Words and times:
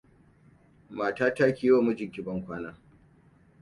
Mata 0.97 1.33
ta, 1.33 1.45
ki 1.53 1.63
yiwa 1.65 1.79
mijinki 1.85 2.21
bankwana. 2.25 2.71